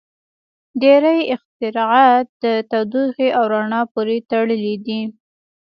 [0.81, 5.01] •ډیری اختراعات د تودوخې او رڼا پورې تړلي دي.